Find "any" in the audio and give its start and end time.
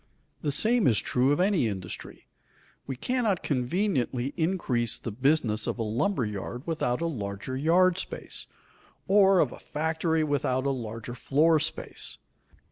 1.39-1.67